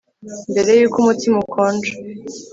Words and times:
mbere 0.51 0.71
yuko 0.79 0.97
umutsima 0.99 1.35
ukonja 1.45 1.91